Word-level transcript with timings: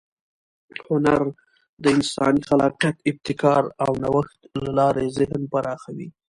هنر 0.87 1.21
د 1.81 1.83
انساني 1.95 2.41
خلاقیت، 2.49 2.95
ابتکار 3.09 3.63
او 3.83 3.91
نوښت 4.03 4.39
له 4.63 4.69
لارې 4.79 5.05
ذهن 5.17 5.41
پراخوي. 5.51 6.07